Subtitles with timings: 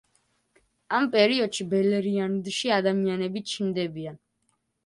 [0.99, 4.19] ამ პერიოდში ბელერიანდში ადამიანები ჩნდებიან.